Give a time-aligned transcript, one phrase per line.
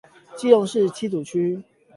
[0.35, 1.61] 基隆市七堵區